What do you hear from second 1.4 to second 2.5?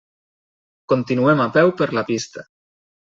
a peu per la pista.